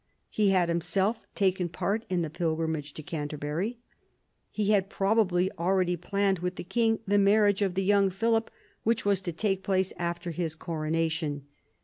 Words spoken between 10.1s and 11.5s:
his coronation.